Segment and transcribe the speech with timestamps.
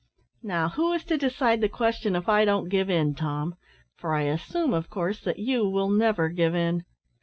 [0.41, 3.53] "Now, who is to decide the question if I don't give in, Tom?
[3.97, 6.85] For I assume, of course, that you will never give in."